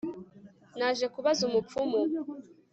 [0.77, 1.99] naje kubaza umupfumu